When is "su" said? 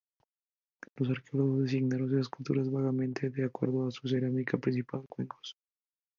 3.91-4.07